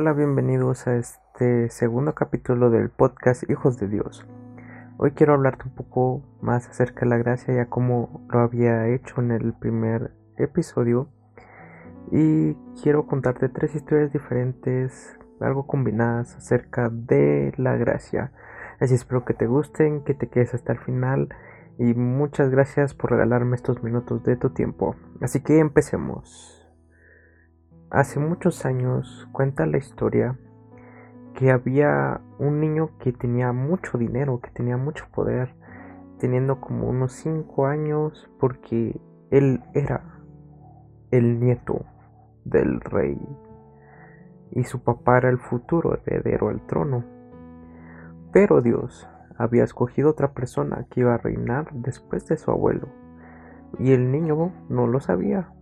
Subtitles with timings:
[0.00, 4.24] Hola, bienvenidos a este segundo capítulo del podcast Hijos de Dios.
[4.96, 9.20] Hoy quiero hablarte un poco más acerca de la gracia, ya como lo había hecho
[9.20, 11.08] en el primer episodio.
[12.12, 18.30] Y quiero contarte tres historias diferentes, algo combinadas acerca de la gracia.
[18.78, 21.28] Así espero que te gusten, que te quedes hasta el final.
[21.76, 24.94] Y muchas gracias por regalarme estos minutos de tu tiempo.
[25.20, 26.57] Así que empecemos.
[27.90, 30.38] Hace muchos años cuenta la historia
[31.32, 35.54] que había un niño que tenía mucho dinero, que tenía mucho poder,
[36.18, 40.20] teniendo como unos 5 años porque él era
[41.10, 41.86] el nieto
[42.44, 43.18] del rey
[44.50, 47.04] y su papá era el futuro heredero al trono.
[48.32, 52.88] Pero Dios había escogido otra persona que iba a reinar después de su abuelo
[53.78, 55.54] y el niño no lo sabía.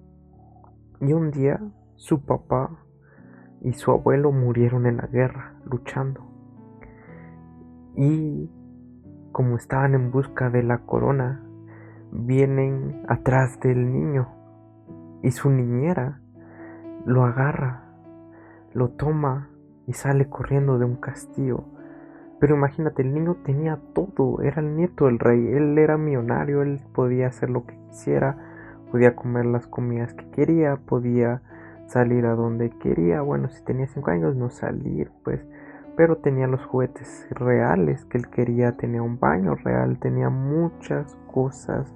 [1.01, 1.61] Y un día
[1.97, 2.71] su papá
[3.63, 6.21] y su abuelo murieron en la guerra, luchando.
[7.95, 8.51] Y
[9.33, 11.43] como estaban en busca de la corona,
[12.13, 14.29] vienen atrás del niño
[15.23, 16.21] y su niñera
[17.05, 17.83] lo agarra,
[18.73, 19.51] lo toma
[19.87, 21.65] y sale corriendo de un castillo.
[22.39, 26.81] Pero imagínate, el niño tenía todo, era el nieto del rey, él era millonario, él
[26.93, 28.37] podía hacer lo que quisiera,
[28.91, 31.43] podía comer las comidas que quería, podía
[31.87, 33.21] salir a donde quería.
[33.21, 35.41] Bueno, si tenía 5 años no salir, pues,
[35.97, 41.93] pero tenía los juguetes reales que él quería, tenía un baño real, tenía muchas cosas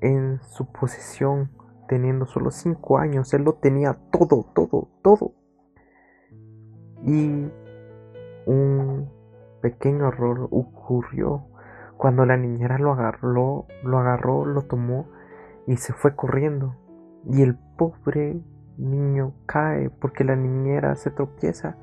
[0.00, 1.50] en su posesión,
[1.88, 5.32] teniendo solo 5 años, él lo tenía todo, todo, todo.
[7.04, 7.50] Y
[8.46, 9.08] un
[9.62, 11.46] pequeño error ocurrió
[11.96, 15.08] cuando la niñera lo agarró, lo agarró, lo tomó
[15.66, 16.76] y se fue corriendo.
[17.24, 18.40] Y el pobre
[18.78, 21.76] niño cae porque la niñera se tropieza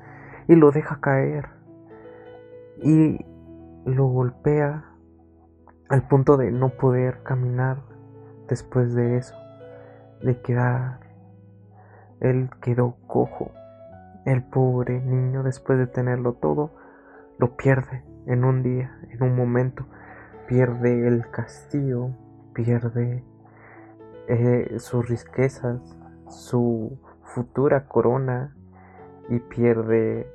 [0.48, 1.48] y lo deja caer
[2.82, 3.24] y
[3.84, 4.84] lo golpea
[5.88, 7.78] al punto de no poder caminar
[8.48, 9.34] después de eso,
[10.22, 11.00] de quedar,
[12.20, 13.52] él quedó cojo.
[14.24, 16.74] El pobre niño después de tenerlo todo,
[17.38, 19.86] lo pierde en un día, en un momento,
[20.48, 22.10] pierde el castillo,
[22.52, 23.22] pierde
[24.26, 25.95] eh, sus riquezas,
[26.28, 28.54] su futura corona
[29.28, 30.30] y pierde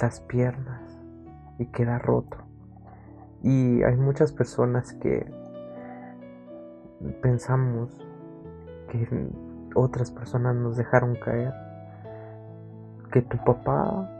[0.00, 1.00] las piernas
[1.58, 2.38] y queda roto.
[3.42, 5.30] Y hay muchas personas que
[7.22, 7.90] pensamos
[8.90, 9.06] que
[9.74, 11.52] otras personas nos dejaron caer,
[13.12, 14.10] que tu papá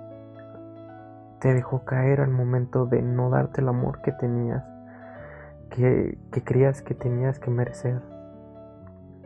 [1.41, 4.65] te dejó caer al momento de no darte el amor que tenías,
[5.71, 8.01] que, que creías que tenías que merecer,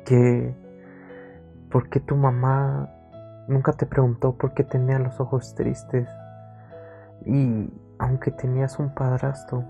[0.05, 0.55] que
[1.71, 2.89] ¿Por qué tu mamá
[3.47, 6.09] nunca te preguntó por qué tenía los ojos tristes?
[7.27, 9.65] Y aunque tenías un padrastro,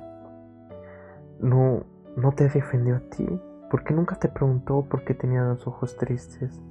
[1.40, 1.82] no,
[2.16, 3.26] no te defendió a ti.
[3.68, 6.62] ¿Por qué nunca te preguntó por qué tenía los ojos tristes?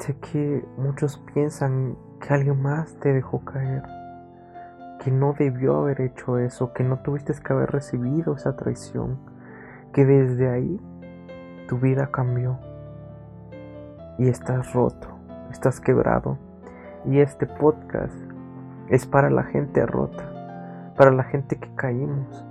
[0.00, 3.84] Sé que muchos piensan que alguien más te dejó caer,
[5.02, 9.18] que no debió haber hecho eso, que no tuviste que haber recibido esa traición,
[9.94, 10.78] que desde ahí
[11.68, 12.58] tu vida cambió
[14.22, 15.08] y estás roto,
[15.50, 16.38] estás quebrado.
[17.04, 18.14] Y este podcast
[18.88, 22.44] es para la gente rota, para la gente que caímos,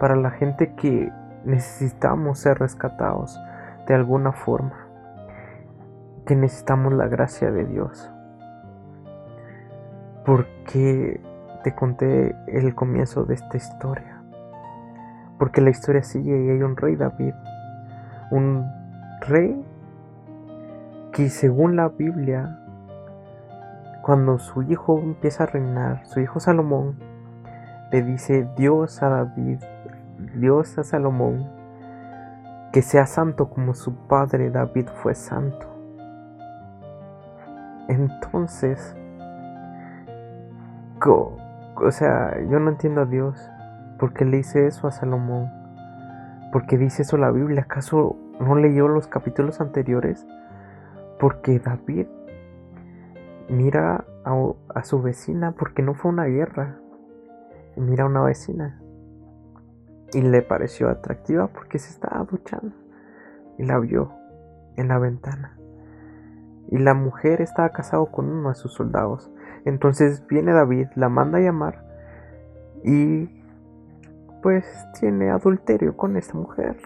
[0.00, 1.12] para la gente que
[1.44, 3.38] necesitamos ser rescatados
[3.86, 4.88] de alguna forma,
[6.26, 8.10] que necesitamos la gracia de Dios.
[10.26, 11.20] Porque
[11.62, 14.20] te conté el comienzo de esta historia.
[15.38, 17.34] Porque la historia sigue y hay un rey David,
[18.32, 18.66] un
[19.20, 19.64] rey
[21.12, 22.58] que según la Biblia,
[24.02, 26.96] cuando su hijo empieza a reinar, su hijo Salomón,
[27.90, 29.58] le dice Dios a David,
[30.34, 31.46] Dios a Salomón,
[32.72, 35.66] que sea santo como su padre David fue santo.
[37.88, 38.96] Entonces,
[41.04, 43.50] o sea, yo no entiendo a Dios,
[43.98, 45.50] porque le dice eso a Salomón,
[46.52, 50.26] porque dice eso la Biblia, ¿acaso no leyó los capítulos anteriores?
[51.22, 52.08] Porque David
[53.48, 56.80] mira a, su vecina porque no fue una guerra.
[57.76, 58.82] Mira a una vecina.
[60.12, 62.74] Y le pareció atractiva porque se estaba duchando.
[63.56, 64.10] Y la vio
[64.74, 65.56] en la ventana.
[66.72, 69.30] Y la mujer estaba casada con uno de sus soldados.
[69.64, 71.84] Entonces viene David, la manda a llamar.
[72.82, 73.30] Y
[74.42, 74.66] pues
[74.98, 76.78] tiene adulterio con esta mujer.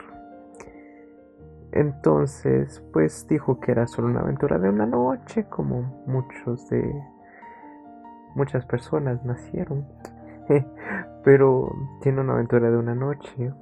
[1.77, 7.05] Entonces, pues dijo que era solo una aventura de una noche, como muchos de
[8.35, 9.87] muchas personas nacieron,
[11.25, 11.71] pero
[12.01, 13.53] tiene una aventura de una noche.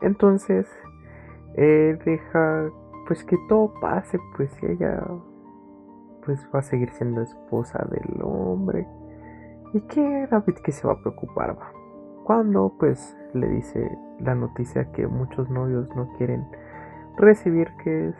[0.00, 0.66] Entonces,
[1.56, 2.70] eh, deja
[3.06, 5.04] pues que todo pase, pues ella
[6.24, 8.88] pues va a seguir siendo esposa del hombre.
[9.74, 11.70] Y que David que se va a preocupar, va.
[12.24, 13.90] Cuando pues le dice
[14.20, 16.46] la noticia que muchos novios no quieren
[17.16, 18.16] recibir que es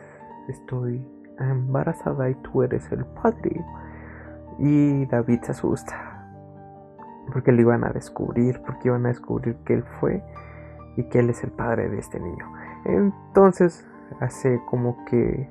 [0.47, 1.07] estoy
[1.39, 3.63] embarazada y tú eres el padre.
[4.59, 5.95] Y David se asusta.
[7.31, 10.23] Porque lo iban a descubrir, porque iban a descubrir que él fue
[10.97, 12.51] y que él es el padre de este niño.
[12.85, 13.87] Entonces
[14.19, 15.49] hace como que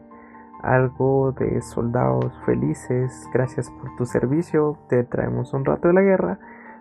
[0.62, 6.38] algo de soldados felices, gracias por tu servicio, te traemos un rato de la guerra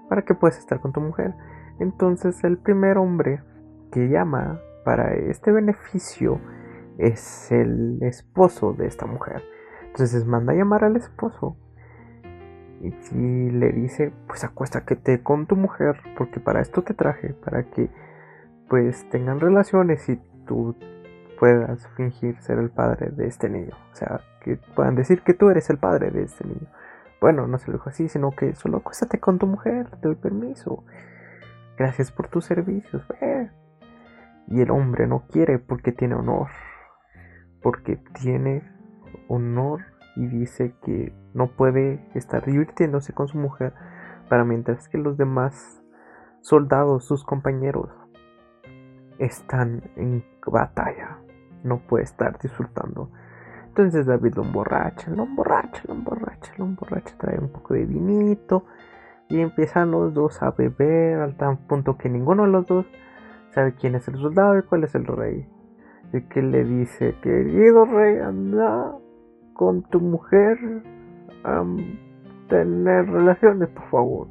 [0.10, 1.34] para que puedas estar con tu mujer.
[1.80, 3.42] Entonces el primer hombre
[3.92, 6.39] que llama para este beneficio
[6.98, 9.44] es el esposo de esta mujer.
[9.86, 11.57] Entonces manda a llamar al esposo
[12.81, 17.89] y le dice, pues acuéstate con tu mujer, porque para esto te traje, para que
[18.69, 20.75] pues tengan relaciones y tú
[21.39, 23.75] puedas fingir ser el padre de este niño.
[23.92, 26.68] O sea, que puedan decir que tú eres el padre de este niño.
[27.19, 30.16] Bueno, no se lo dijo así, sino que solo acuéstate con tu mujer, te doy
[30.16, 30.84] permiso.
[31.77, 33.04] Gracias por tus servicios.
[34.48, 36.50] Y el hombre no quiere porque tiene honor.
[37.62, 38.64] Porque tiene
[39.28, 39.82] honor
[40.16, 43.74] y dice que no puede estar divirtiéndose con su mujer
[44.30, 45.82] para mientras que los demás
[46.42, 47.90] soldados, sus compañeros,
[49.20, 51.20] están en batalla
[51.64, 53.10] no puede estar disfrutando.
[53.68, 58.66] Entonces David lo emborracha, lo emborracha, lo emborracha, lo emborracha, trae un poco de vinito
[59.30, 62.86] y empiezan los dos a beber al tan punto que ninguno de los dos
[63.51, 65.45] sabe quién es el soldado y cuál es el rey.
[66.13, 68.95] Y que le dice, querido rey, anda
[69.53, 70.57] con tu mujer
[71.44, 71.63] a
[72.50, 74.27] tener relaciones, por favor.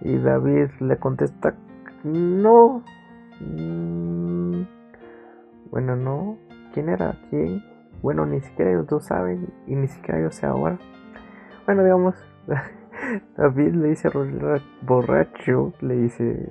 [0.00, 1.54] Y David le contesta,
[2.02, 2.82] no.
[3.40, 4.62] Mm,
[5.70, 6.36] bueno, no.
[6.72, 7.16] ¿Quién era?
[7.30, 7.62] ¿Quién?
[8.02, 10.78] Bueno, ni siquiera ellos dos saben y ni siquiera yo sé ahora.
[11.64, 12.14] Bueno, digamos,
[13.36, 14.10] David le dice
[14.82, 16.48] borracho, le dice,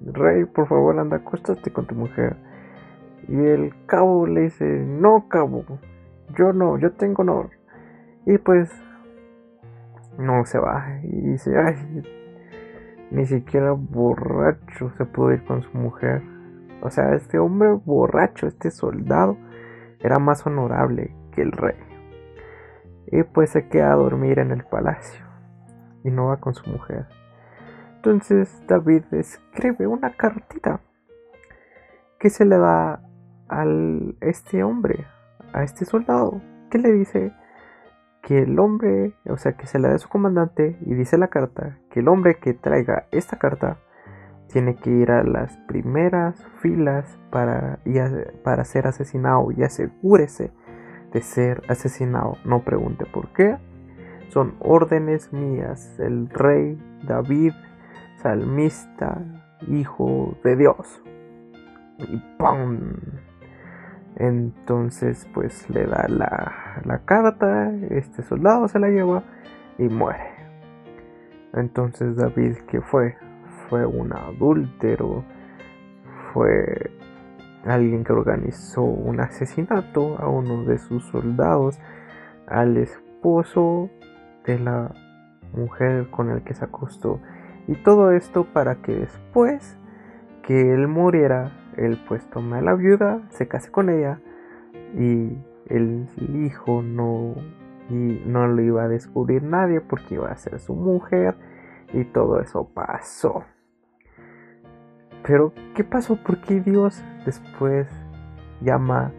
[0.00, 2.36] Rey, por favor, anda, acuéstate con tu mujer.
[3.28, 5.64] Y el cabo le dice, no, cabo,
[6.36, 7.50] yo no, yo tengo honor.
[8.26, 8.70] Y pues,
[10.18, 11.00] no se va.
[11.02, 12.02] Y dice, ay,
[13.10, 16.22] ni siquiera borracho se pudo ir con su mujer.
[16.82, 19.36] O sea, este hombre borracho, este soldado,
[20.00, 21.76] era más honorable que el rey.
[23.10, 25.24] Y pues se queda a dormir en el palacio
[26.04, 27.06] y no va con su mujer.
[27.98, 30.80] Entonces David escribe una cartita
[32.20, 33.02] que se le da
[33.48, 33.64] a
[34.20, 35.04] este hombre,
[35.52, 36.40] a este soldado,
[36.70, 37.32] que le dice
[38.22, 41.26] que el hombre, o sea, que se le da a su comandante y dice la
[41.26, 43.78] carta que el hombre que traiga esta carta
[44.46, 47.80] tiene que ir a las primeras filas para,
[48.44, 50.52] para ser asesinado y asegúrese
[51.12, 52.36] de ser asesinado.
[52.44, 53.56] No pregunte por qué.
[54.28, 55.98] Son órdenes mías.
[55.98, 57.54] El rey David,
[58.18, 59.20] salmista,
[59.68, 61.02] hijo de Dios.
[61.98, 62.92] Y ¡pum!
[64.16, 69.22] Entonces pues le da la, la carta, este soldado se la lleva
[69.78, 70.30] y muere.
[71.54, 73.16] Entonces David, ¿qué fue?
[73.68, 75.24] fue un adúltero,
[76.32, 76.90] fue
[77.64, 81.78] alguien que organizó un asesinato a uno de sus soldados,
[82.46, 83.90] al esposo
[84.46, 84.90] de la
[85.52, 87.20] mujer con el que se acostó.
[87.68, 89.76] Y todo esto para que después
[90.42, 94.20] que él muriera, él pues tome a la viuda, se case con ella
[94.96, 95.36] y
[95.68, 97.34] el hijo no,
[97.90, 101.36] y no lo iba a descubrir nadie porque iba a ser su mujer
[101.92, 103.44] y todo eso pasó.
[105.22, 106.16] Pero, ¿qué pasó?
[106.16, 107.86] ¿Por qué Dios después
[108.62, 109.12] llama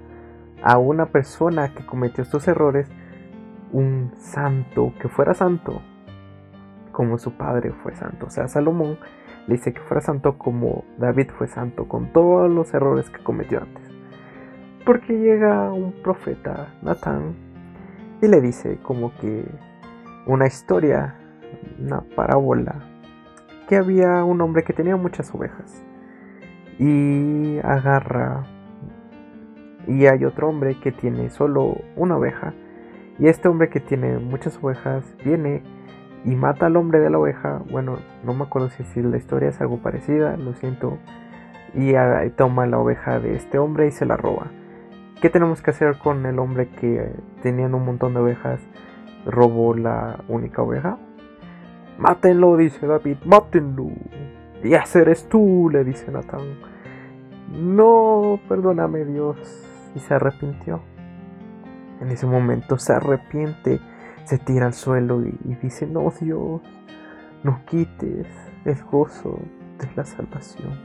[0.64, 2.90] a una persona que cometió estos errores
[3.72, 5.82] un santo, que fuera santo,
[6.92, 8.28] como su padre fue santo?
[8.28, 8.98] O sea, Salomón
[9.48, 13.62] le dice que fuera santo como David fue santo, con todos los errores que cometió
[13.62, 13.84] antes.
[14.86, 17.36] Porque llega un profeta, Natán,
[18.22, 19.46] y le dice como que
[20.26, 21.16] una historia,
[21.80, 22.76] una parábola,
[23.68, 25.84] que había un hombre que tenía muchas ovejas
[26.80, 28.46] y agarra
[29.88, 32.54] y hay otro hombre que tiene solo una oveja
[33.20, 35.62] y este hombre que tiene muchas ovejas viene
[36.26, 39.62] y mata al hombre de la oveja bueno no me acuerdo si la historia es
[39.62, 40.98] algo parecida lo siento
[41.74, 41.94] y,
[42.36, 44.48] toma la oveja de este hombre y se la roba
[45.22, 47.12] ¿qué tenemos que hacer con el hombre que
[47.42, 48.60] teniendo un montón de ovejas
[49.26, 50.98] robó la única oveja?
[51.98, 53.90] Mátenlo, dice David, mátenlo.
[54.64, 56.60] Y ese eres tú, le dice Natán.
[57.52, 59.38] No, perdóname Dios.
[59.96, 60.82] Y se arrepintió.
[62.00, 63.80] En ese momento se arrepiente,
[64.30, 66.62] se tira al suelo y, dice, no Dios,
[67.44, 68.28] no quites
[68.64, 69.40] el gozo
[69.80, 70.78] de la salvación.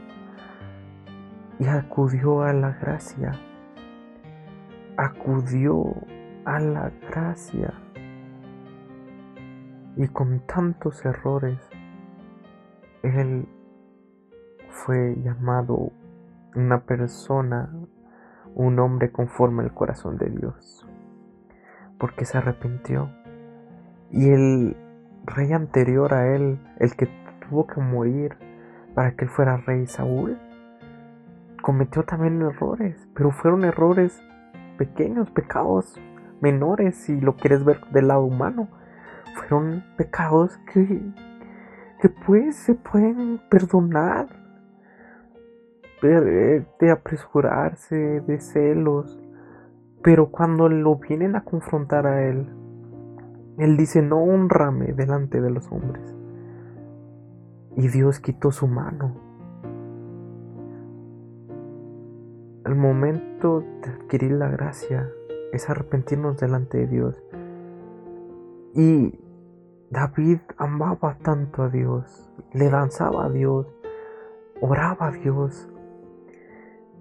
[1.59, 3.33] Y acudió a la gracia.
[4.97, 5.93] Acudió
[6.43, 7.71] a la gracia.
[9.95, 11.59] Y con tantos errores,
[13.03, 13.47] él
[14.69, 15.91] fue llamado
[16.55, 17.71] una persona,
[18.55, 20.89] un hombre conforme al corazón de Dios,
[21.99, 23.11] porque se arrepintió.
[24.11, 24.77] Y el
[25.25, 27.07] rey anterior a él, el que
[27.47, 28.37] tuvo que morir
[28.93, 30.37] para que él fuera rey Saúl,
[31.61, 34.21] cometió también errores, pero fueron errores
[34.77, 35.99] pequeños, pecados
[36.41, 38.67] menores, si lo quieres ver del lado humano.
[39.35, 41.01] Fueron pecados que,
[42.01, 44.27] que pues se pueden perdonar
[46.01, 49.19] de apresurarse, de celos.
[50.03, 52.47] Pero cuando lo vienen a confrontar a él,
[53.57, 56.15] él dice, no honrame delante de los hombres.
[57.75, 59.15] Y Dios quitó su mano.
[62.65, 65.09] El momento de adquirir la gracia
[65.53, 67.23] es arrepentirnos delante de Dios.
[68.73, 69.19] Y
[69.89, 73.67] David amaba tanto a Dios, le danzaba a Dios,
[74.61, 75.69] oraba a Dios,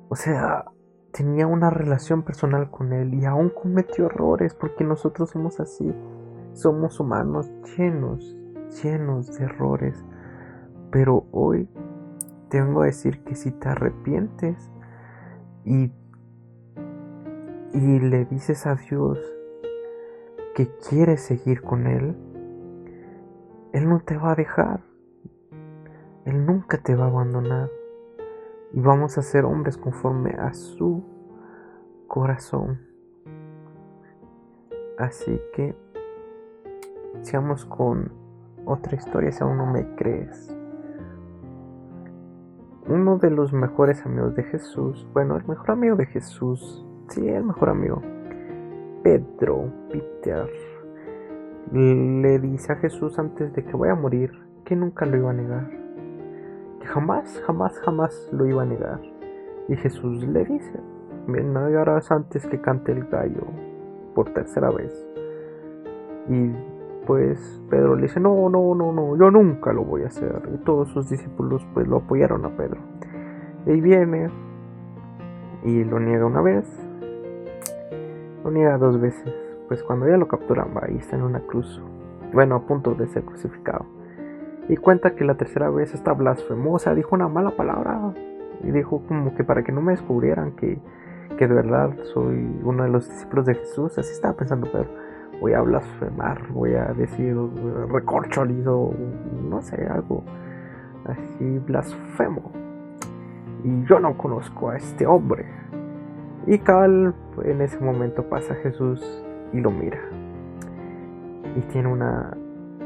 [0.09, 0.67] o sea,
[1.13, 5.93] tenía una relación personal con Él y aún cometió errores porque nosotros somos así.
[6.55, 8.37] Somos humanos llenos,
[8.83, 10.05] llenos de errores.
[10.93, 11.69] Pero hoy
[12.49, 14.71] tengo a decir que si te arrepientes
[15.65, 15.91] y,
[17.73, 19.19] y le dices a Dios
[20.55, 22.17] que quieres seguir con Él,
[23.73, 24.81] Él no te va a dejar.
[26.25, 27.69] Él nunca te va a abandonar
[28.73, 31.03] y vamos a ser hombres conforme a su
[32.07, 32.81] corazón.
[34.97, 35.84] Así que
[37.23, 38.13] seamos con
[38.65, 40.57] otra historia si aún no me crees.
[42.87, 47.45] Uno de los mejores amigos de Jesús, bueno, el mejor amigo de Jesús, sí, el
[47.45, 48.03] mejor amigo,
[49.03, 50.51] Pedro, Peter,
[51.73, 54.31] le dice a Jesús antes de que vaya a morir
[54.65, 55.85] que nunca lo iba a negar
[56.85, 59.01] jamás, jamás, jamás lo iba a negar.
[59.69, 60.81] Y Jesús le dice,
[61.27, 63.47] me negarás antes que cante el gallo
[64.15, 64.93] por tercera vez.
[66.29, 66.53] Y
[67.07, 70.43] pues Pedro le dice, no, no, no, no, yo nunca lo voy a hacer.
[70.55, 72.81] Y todos sus discípulos pues lo apoyaron a Pedro.
[73.67, 74.31] Y viene
[75.65, 76.67] y lo niega una vez,
[78.45, 79.35] lo niega dos veces.
[79.69, 81.83] Pues cuando ya lo capturan va y está en una cruz,
[82.33, 83.87] bueno, a punto de ser crucificado.
[84.69, 88.15] Y cuenta que la tercera vez esta blasfemosa dijo una mala palabra.
[88.63, 90.79] Y dijo como que para que no me descubrieran que,
[91.37, 93.99] que de verdad soy uno de los discípulos de Jesús.
[93.99, 94.89] Así estaba pensando pero
[95.41, 97.37] Voy a blasfemar, voy a decir
[97.89, 98.93] recorcholido,
[99.49, 100.25] no sé, algo
[101.05, 102.53] así blasfemo.
[103.63, 105.47] Y yo no conozco a este hombre.
[106.47, 110.01] Y Cal en ese momento pasa a Jesús y lo mira.
[111.57, 112.37] Y tiene una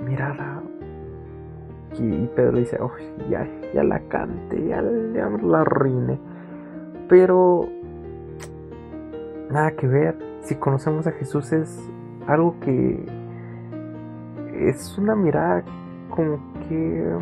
[0.05, 0.63] mirada
[1.95, 2.93] y Pedro dice, oh,
[3.29, 6.19] ya, ya la cante, ya, la arruine.
[7.09, 7.69] Pero
[9.51, 10.17] nada que ver.
[10.43, 11.91] Si conocemos a Jesús es
[12.29, 13.05] algo que
[14.55, 15.65] es una mirada
[16.11, 17.17] como que,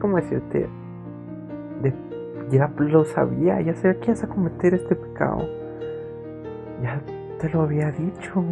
[0.00, 0.68] ¿cómo decirte?
[1.82, 1.92] De,
[2.50, 5.40] ya lo sabía, ya sabía que ibas a cometer este pecado.
[6.80, 7.02] Ya
[7.40, 8.44] te lo había dicho.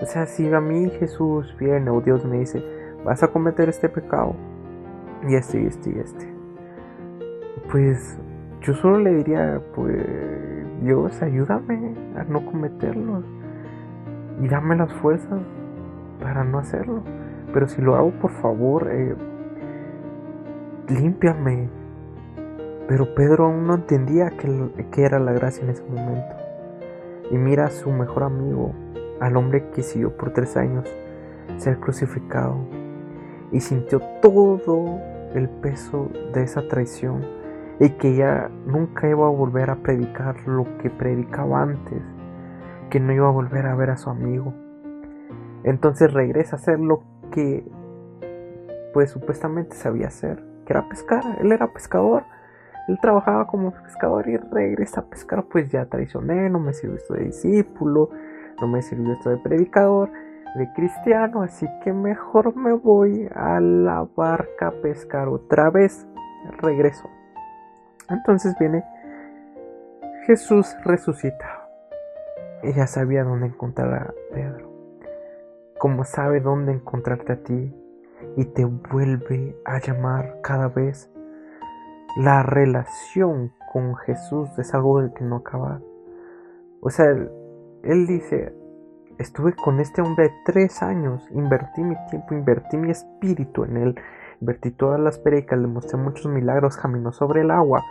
[0.00, 2.64] O sea, si a mí Jesús viene o Dios me dice,
[3.04, 4.34] vas a cometer este pecado
[5.28, 6.34] y este y este y este.
[7.70, 8.18] Pues
[8.62, 9.96] yo solo le diría, pues
[10.82, 13.22] Dios, ayúdame a no cometerlo
[14.40, 15.40] y dame las fuerzas
[16.20, 17.02] para no hacerlo.
[17.52, 19.14] Pero si lo hago, por favor, eh,
[20.88, 21.68] límpiame.
[22.88, 26.36] Pero Pedro aún no entendía que, era la gracia en ese momento.
[27.30, 28.72] Y mira a su mejor amigo,
[29.20, 30.88] al hombre que siguió por tres años,
[31.56, 32.56] ser crucificado
[33.50, 35.00] y sintió todo
[35.34, 37.24] el peso de esa traición
[37.78, 42.02] y que ya nunca iba a volver a predicar lo que predicaba antes,
[42.90, 44.54] que no iba a volver a ver a su amigo.
[45.64, 47.02] Entonces regresa a hacer lo
[47.32, 47.64] que
[48.92, 52.24] pues supuestamente sabía hacer, que era pescar, él era pescador,
[52.88, 57.14] él trabajaba como pescador y regresa a pescar, pues ya traicioné, no me sirvió esto
[57.14, 58.10] de discípulo,
[58.60, 60.10] no me sirvió esto de predicador,
[60.54, 66.06] de cristiano, así que mejor me voy a la barca a pescar otra vez.
[66.62, 67.10] Regreso.
[68.08, 68.84] Entonces viene
[70.26, 71.55] Jesús resucita.
[72.66, 74.68] Ella sabía dónde encontrar a Pedro.
[75.78, 77.72] Como sabe dónde encontrarte a ti.
[78.36, 81.08] Y te vuelve a llamar cada vez.
[82.16, 85.80] La relación con Jesús es algo del que no acaba.
[86.80, 88.52] O sea, él, dice,
[89.18, 94.00] estuve con este hombre tres años, invertí mi tiempo, invertí mi espíritu en él,
[94.40, 97.84] invertí todas las pericas, le mostré muchos milagros, caminó sobre el agua.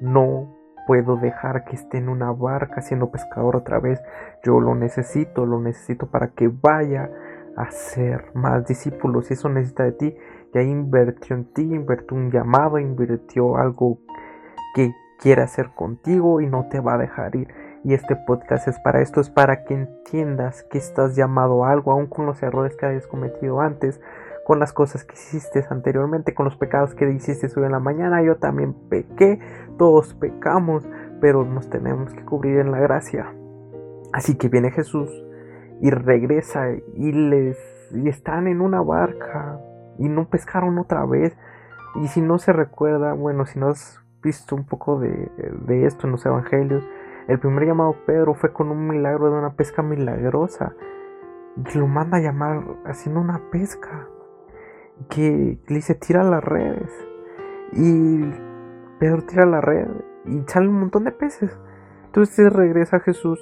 [0.00, 4.00] No puedo dejar que esté en una barca siendo pescador otra vez.
[4.42, 7.10] Yo lo necesito, lo necesito para que vaya
[7.56, 9.30] a ser más discípulos.
[9.30, 10.16] Eso necesita de ti.
[10.52, 13.98] Ya invirtió en ti, invirtió un llamado, invirtió algo
[14.74, 17.48] que quiere hacer contigo y no te va a dejar ir.
[17.82, 21.92] Y este podcast es para esto, es para que entiendas que estás llamado a algo,
[21.92, 24.00] aún con los errores que hayas cometido antes,
[24.44, 28.22] con las cosas que hiciste anteriormente, con los pecados que hiciste hoy en la mañana.
[28.22, 29.40] Yo también pequé,
[29.78, 30.88] todos pecamos,
[31.20, 33.32] pero nos tenemos que cubrir en la gracia.
[34.12, 35.10] Así que viene Jesús
[35.80, 37.58] y regresa y les
[37.92, 39.58] y están en una barca
[39.98, 41.36] y no pescaron otra vez.
[41.96, 45.30] Y si no se recuerda, bueno, si no has visto un poco de,
[45.66, 46.86] de esto en los evangelios,
[47.28, 50.74] el primer llamado Pedro fue con un milagro de una pesca milagrosa.
[51.56, 54.08] Y lo manda a llamar haciendo una pesca
[55.08, 56.90] que le dice tira las redes.
[57.72, 58.20] Y
[58.98, 59.88] Pedro tira la red
[60.26, 61.58] y sale un montón de peces.
[62.06, 63.40] Entonces regresa Jesús,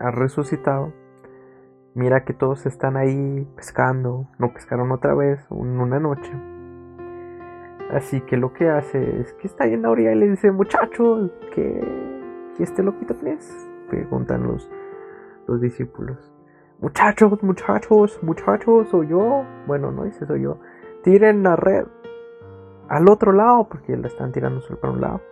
[0.00, 0.92] ha resucitado.
[1.94, 6.30] Mira que todos están ahí pescando, no pescaron otra vez en una noche.
[7.90, 10.50] Así que lo que hace es que está ahí en la orilla y le dice,
[10.50, 11.80] muchachos, que
[12.58, 13.70] este loquito es?
[13.88, 14.68] Preguntan los,
[15.46, 16.35] los discípulos.
[16.78, 19.46] Muchachos, muchachos, muchachos, soy yo.
[19.66, 20.58] Bueno, no dice soy yo.
[21.02, 21.86] Tiren la red
[22.90, 25.22] al otro lado, porque la están tirando solo para un lado.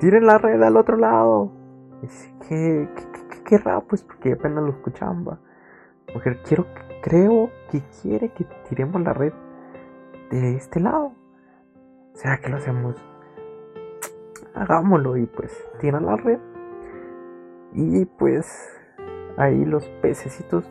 [0.00, 1.52] Tiren la red al otro lado.
[2.00, 5.38] Dice, ¿qué, qué, qué, Pues porque apenas lo escuchaba.
[6.14, 6.66] Mujer, quiero,
[7.02, 9.34] creo que quiere que tiremos la red
[10.30, 11.12] de este lado.
[12.14, 12.96] ¿Será que lo hacemos?
[14.54, 16.38] Hagámoslo y pues tiran la red.
[17.74, 18.83] Y pues
[19.36, 20.70] ahí los pececitos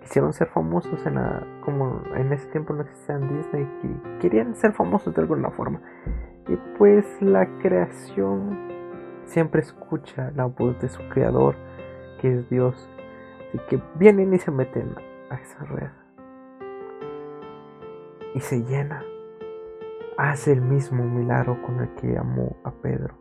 [0.00, 4.72] quisieron ser famosos en la, como en ese tiempo no existían Disney que querían ser
[4.72, 5.80] famosos de alguna forma.
[6.46, 8.58] Y pues la creación
[9.24, 11.56] siempre escucha la voz de su creador
[12.20, 12.88] que es Dios.
[13.48, 14.94] Así que vienen y se meten
[15.30, 15.90] a esa red.
[18.34, 19.02] Y se llena.
[20.16, 23.16] Hace el mismo milagro con el que amó a Pedro.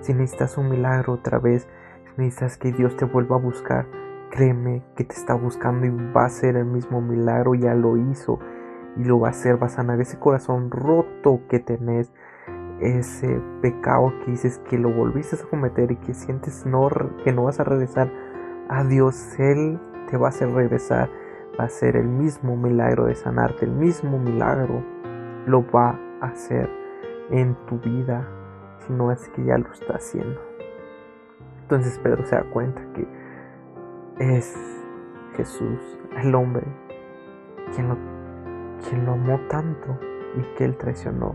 [0.00, 1.68] Si necesitas un milagro otra vez
[2.18, 3.86] necesitas que Dios te vuelva a buscar,
[4.30, 8.40] créeme que te está buscando y va a hacer el mismo milagro, ya lo hizo
[8.96, 12.12] y lo va a hacer, va a sanar ese corazón roto que tenés,
[12.80, 16.64] ese pecado que dices que lo volviste a cometer y que sientes
[17.24, 18.10] que no vas a regresar
[18.68, 19.78] a Dios, Él
[20.10, 21.08] te va a hacer regresar,
[21.58, 24.82] va a hacer el mismo milagro de sanarte, el mismo milagro
[25.46, 26.68] lo va a hacer
[27.30, 28.28] en tu vida,
[28.80, 30.47] si no es que ya lo está haciendo.
[31.68, 33.06] Entonces Pedro se da cuenta que
[34.36, 34.56] es
[35.36, 36.64] Jesús, el hombre,
[37.74, 37.98] quien lo,
[38.88, 39.98] quien lo amó tanto
[40.38, 41.34] y que él traicionó.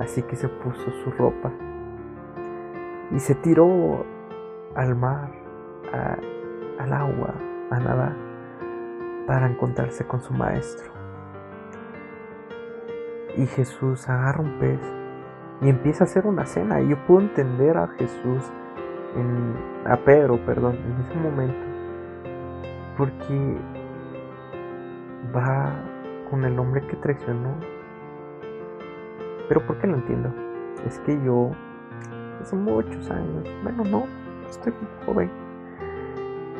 [0.00, 1.50] Así que se puso su ropa
[3.10, 4.04] y se tiró
[4.74, 5.32] al mar,
[6.78, 7.32] al agua,
[7.70, 8.16] a nadar,
[9.26, 10.92] para encontrarse con su maestro.
[13.38, 14.80] Y Jesús agarra un pez
[15.62, 16.82] y empieza a hacer una cena.
[16.82, 18.52] Y yo puedo entender a Jesús
[19.84, 21.58] a Pedro, perdón, en ese momento,
[22.96, 23.56] porque
[25.34, 25.72] va
[26.30, 27.54] con el hombre que traicionó.
[29.48, 30.32] Pero ¿por qué lo entiendo?
[30.86, 31.50] Es que yo,
[32.40, 34.04] hace muchos años, bueno, no,
[34.48, 35.30] estoy muy joven.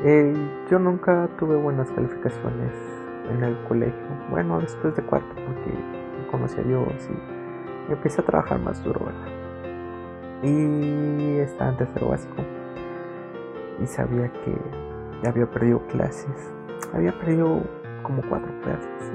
[0.04, 0.34] Eh,
[0.70, 2.72] yo nunca tuve buenas calificaciones
[3.30, 4.02] en el colegio.
[4.30, 5.74] Bueno, después de cuarto, porque
[6.30, 7.08] conocí a Dios
[7.88, 9.41] y empecé a trabajar más duro, ¿verdad?
[10.42, 12.36] Y estaba en tercero básico.
[13.80, 16.52] Y sabía que había perdido clases.
[16.92, 17.62] Había perdido
[18.02, 19.12] como cuatro clases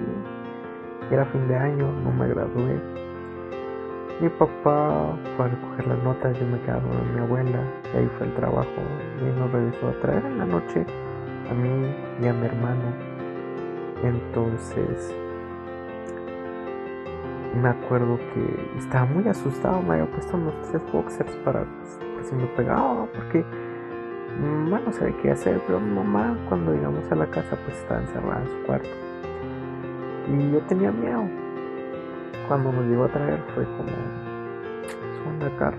[1.11, 2.81] y era fin de año no me gradué.
[4.19, 7.61] Mi papá fue a recoger las notas yo me quedaba con mi abuela.
[7.93, 8.81] Y ahí fue el trabajo.
[9.21, 10.85] Y nos regresó a traer en la noche
[11.49, 12.93] a mí y a mi hermano.
[14.03, 15.13] Entonces
[17.57, 21.65] me acuerdo que estaba muy asustado, me había puesto unos tres boxers para
[22.23, 23.43] si me pegaba, porque
[24.41, 28.01] mamá no sabía qué hacer, pero mi mamá cuando llegamos a la casa pues estaba
[28.01, 28.89] encerrada en su cuarto.
[30.27, 31.23] Y yo tenía miedo.
[32.47, 33.89] Cuando nos llegó a traer fue como,
[35.23, 35.77] suena carro.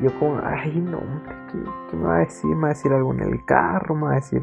[0.00, 1.00] Yo como, ay no,
[1.50, 2.54] ¿qué, me va a decir?
[2.54, 3.94] ¿Me va a decir algo en el carro?
[3.94, 4.42] ¿Me va a decir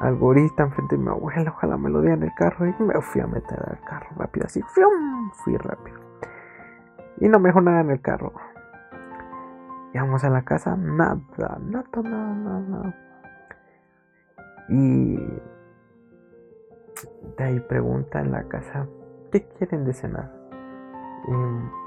[0.00, 1.50] algo ahorita enfrente de mi abuela?
[1.50, 2.66] Ojalá me lo diera en el carro.
[2.66, 5.98] Y me fui a meter al carro rápido, así, fui rápido.
[7.20, 8.32] Y no me dejó nada en el carro.
[9.92, 12.94] Llegamos a la casa, nada, nada, nada, nada.
[14.68, 15.16] Y
[17.36, 18.86] de ahí pregunta en la casa,
[19.32, 20.38] ¿qué quieren de cenar?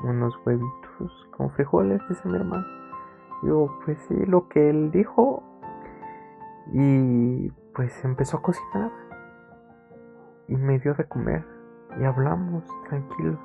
[0.03, 2.65] unos huevitos con frijoles, dice mi hermano.
[3.43, 5.41] Yo, pues sí, lo que él dijo.
[6.73, 8.91] Y pues empezó a cocinar.
[10.47, 11.45] Y me dio de comer.
[11.99, 13.39] Y hablamos tranquilos.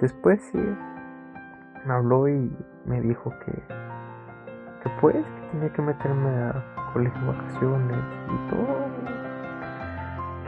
[0.00, 0.58] Después sí,
[1.84, 3.52] me habló y me dijo que,
[4.82, 8.66] que pues, que tenía que meterme a colegio de vacaciones y todo.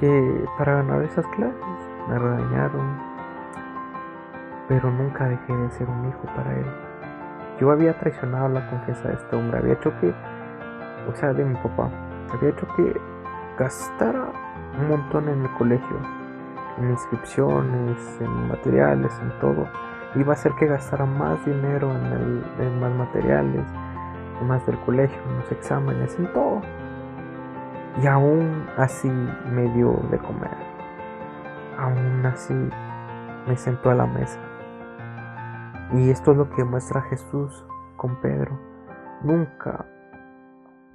[0.01, 1.55] Que para ganar esas clases
[2.09, 2.99] me regañaron,
[4.69, 6.67] pero nunca dejé de ser un hijo para él.
[7.61, 10.13] Yo había traicionado la confianza de este hombre, había hecho que,
[11.09, 11.89] o sea, de mi papá,
[12.33, 13.01] había hecho que
[13.59, 14.33] gastara
[14.79, 15.97] un montón en el colegio,
[16.79, 19.69] en inscripciones, en materiales, en todo
[20.17, 23.67] iba a hacer que gastara más dinero en, más materiales,
[24.47, 26.61] más del colegio, en los exámenes, en todo.
[28.03, 30.57] Y aún así me dio de comer.
[31.79, 32.55] Aún así
[33.47, 34.39] me sentó a la mesa.
[35.93, 37.65] Y esto es lo que muestra Jesús
[37.97, 38.59] con Pedro.
[39.23, 39.87] Nunca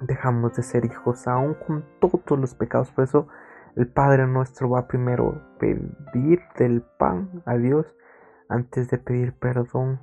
[0.00, 2.90] dejamos de ser hijos, aún con todos los pecados.
[2.90, 3.28] Por eso
[3.76, 7.86] el Padre nuestro va primero pedir del pan a Dios
[8.48, 10.00] antes de pedir perdón,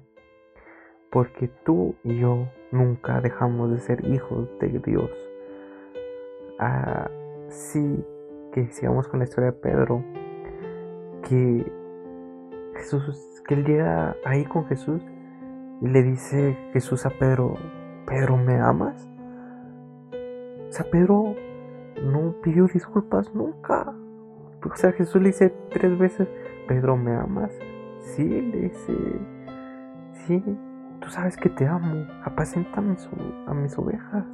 [1.12, 5.12] porque tú y yo nunca dejamos de ser hijos de Dios.
[6.60, 8.06] Así
[8.54, 10.04] que sigamos con la historia de Pedro,
[11.28, 11.72] que
[12.76, 15.02] Jesús, que él llega ahí con Jesús
[15.82, 17.56] y le dice Jesús a Pedro,
[18.06, 19.08] Pedro, ¿me amas?
[20.70, 21.36] O sea, Pedro
[22.04, 23.94] no pidió disculpas nunca.
[24.64, 26.28] O sea, Jesús le dice tres veces,
[26.68, 27.52] Pedro, ¿me amas?
[28.02, 28.94] Sí, le dice,
[30.26, 30.44] sí,
[31.00, 34.26] tú sabes que te amo, apacenta a mis, ovejas.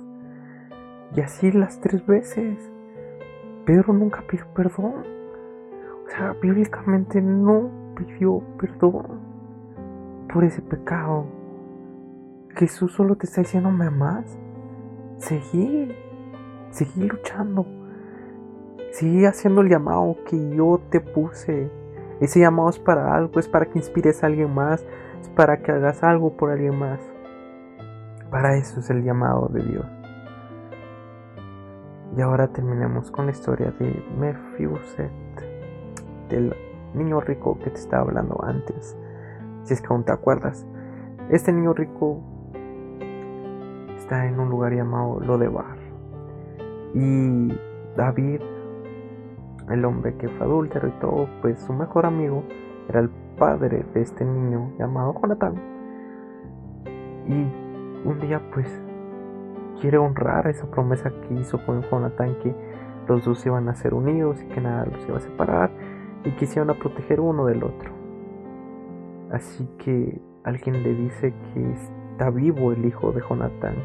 [1.16, 2.72] Y así las tres veces.
[3.66, 5.06] Pedro nunca pidió perdón.
[6.06, 9.20] O sea, bíblicamente no pidió perdón
[10.32, 11.26] por ese pecado.
[12.56, 14.38] Jesús solo te está diciendo, ¿me amas?
[15.18, 15.96] Seguí,
[16.74, 17.66] seguí luchando.
[18.92, 21.72] Sigue haciendo el llamado que yo te puse
[22.24, 24.86] ese llamado es para algo, es para que inspires a alguien más,
[25.22, 27.02] es para que hagas algo por alguien más.
[28.32, 29.86] Para eso es el llamado de Dios.
[32.16, 35.12] Y ahora terminemos con la historia de Mefiboset,
[36.30, 36.56] del
[36.94, 38.96] niño rico que te estaba hablando antes,
[39.64, 40.66] si es que aún te acuerdas.
[41.30, 42.22] Este niño rico
[43.98, 45.83] está en un lugar llamado Lodebar.
[46.94, 47.48] Y
[47.98, 48.42] David
[49.70, 52.44] el hombre que fue adúltero y todo, pues su mejor amigo
[52.90, 55.56] era el padre de este niño llamado Jonathan.
[57.28, 58.68] Y un día pues
[59.80, 62.54] quiere honrar esa promesa que hizo con Jonathan que
[63.08, 65.72] los dos iban a ser unidos y que nada los iba a separar
[66.24, 67.92] y que se iban a proteger uno del otro.
[69.32, 73.76] Así que alguien le dice que está vivo el hijo de Jonathan.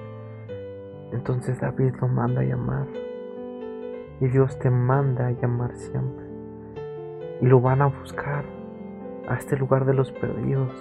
[1.13, 2.87] Entonces David lo manda a llamar
[4.21, 6.27] y Dios te manda a llamar siempre.
[7.41, 8.45] Y lo van a buscar
[9.29, 10.73] a este lugar de los perdidos.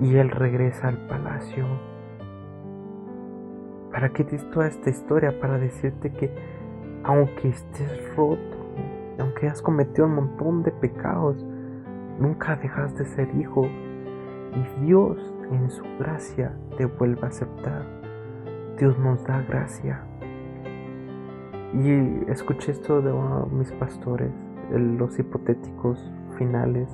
[0.00, 1.64] Y Él regresa al palacio.
[3.92, 5.38] ¿Para qué te toda esta historia?
[5.40, 6.34] Para decirte que
[7.04, 8.40] aunque estés roto,
[9.20, 11.44] aunque has cometido un montón de pecados,
[12.18, 13.66] nunca dejas de ser hijo.
[13.66, 18.03] Y Dios en su gracia te vuelve a aceptar.
[18.78, 20.00] Dios nos da gracia.
[21.74, 23.12] Y escuché esto de
[23.52, 24.32] mis pastores,
[24.70, 26.88] los hipotéticos finales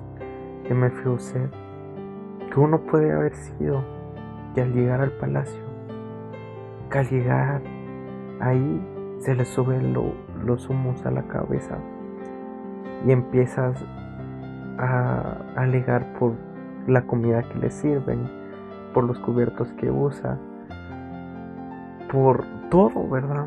[0.69, 1.51] de Mefiboset,
[2.53, 3.83] que uno puede haber sido
[4.55, 5.63] que al llegar al palacio,
[6.91, 7.63] que al llegar
[8.41, 9.95] ahí se le suben
[10.45, 11.79] los humos a la cabeza
[13.07, 13.83] y empiezas
[14.79, 16.35] a alegar por
[16.87, 18.29] la comida que le sirven,
[18.93, 20.39] por los cubiertos que usa,
[22.11, 23.47] por todo, ¿verdad?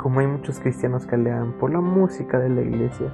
[0.00, 3.12] como hay muchos cristianos que lean por la música de la iglesia,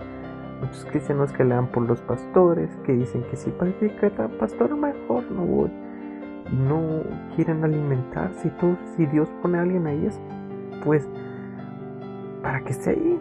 [0.60, 5.28] muchos cristianos que lean por los pastores, que dicen que si predica el pastor mejor
[5.32, 5.70] no voy.
[6.52, 7.02] no
[7.34, 8.76] quieren alimentarse y todo.
[8.96, 10.20] Si Dios pone a alguien ahí es
[10.84, 11.08] pues
[12.40, 13.20] para que esté ahí.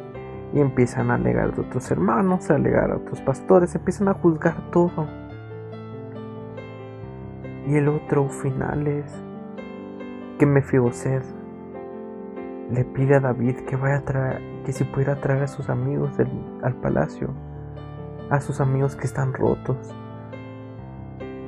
[0.54, 4.70] Y empiezan a alegar a otros hermanos, a alegar a otros pastores, empiezan a juzgar
[4.70, 5.08] todo.
[7.68, 9.12] Y el otro final es
[10.38, 11.24] que Mefiboset
[12.72, 16.12] le pide a David que vaya a traer, que si pudiera traer a sus amigos
[16.64, 17.30] al palacio,
[18.30, 19.96] a sus amigos que están rotos.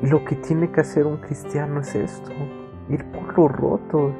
[0.01, 2.31] Y lo que tiene que hacer un cristiano es esto,
[2.89, 4.13] ir por los rotos.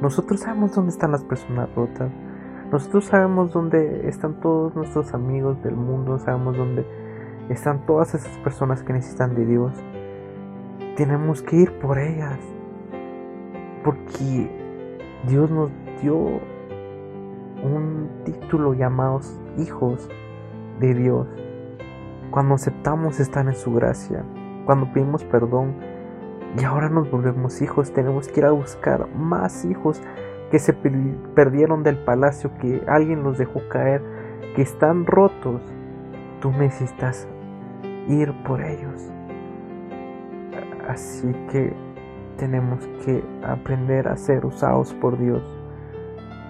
[0.00, 2.10] Nosotros sabemos dónde están las personas rotas.
[2.72, 6.86] Nosotros sabemos dónde están todos nuestros amigos del mundo, sabemos dónde
[7.50, 9.72] están todas esas personas que necesitan de Dios
[11.00, 12.38] tenemos que ir por ellas.
[13.84, 14.50] Porque
[15.26, 15.70] Dios nos
[16.02, 16.16] dio
[17.62, 19.20] un título llamado
[19.58, 20.08] hijos
[20.78, 21.28] de Dios.
[22.30, 24.24] Cuando aceptamos estar en su gracia,
[24.64, 25.74] cuando pedimos perdón
[26.58, 30.00] y ahora nos volvemos hijos, tenemos que ir a buscar más hijos
[30.50, 34.02] que se perdieron del palacio, que alguien los dejó caer,
[34.56, 35.62] que están rotos.
[36.40, 37.28] Tú necesitas
[38.08, 39.10] ir por ellos.
[40.88, 41.72] Así que
[42.36, 45.42] tenemos que aprender a ser usados por Dios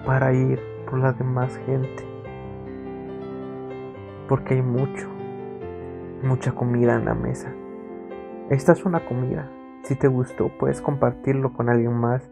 [0.05, 2.03] para ir por la demás gente.
[4.27, 5.07] Porque hay mucho,
[6.23, 7.53] mucha comida en la mesa.
[8.49, 9.49] Esta es una comida.
[9.83, 12.29] Si te gustó, puedes compartirlo con alguien más.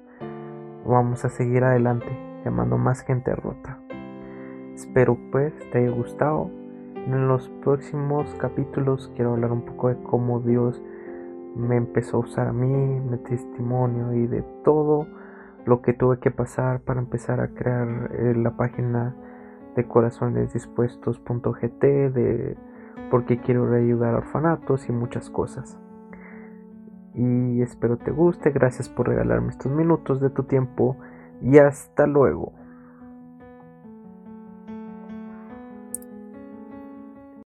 [0.85, 2.07] Vamos a seguir adelante,
[2.45, 3.79] llamando más gente rota.
[4.75, 6.49] Espero pues te haya gustado.
[6.95, 10.81] En los próximos capítulos quiero hablar un poco de cómo Dios
[11.55, 15.07] me empezó a usar a mí, mi testimonio y de todo
[15.65, 19.15] lo que tuve que pasar para empezar a crear eh, la página
[19.75, 22.57] de corazonesdispuestos.gt, de
[23.09, 25.79] porque quiero ayudar a orfanatos y muchas cosas.
[27.13, 30.97] Y espero te guste, gracias por regalarme estos minutos de tu tiempo
[31.41, 32.53] y hasta luego.